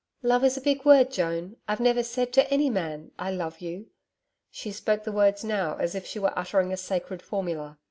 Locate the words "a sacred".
6.73-7.21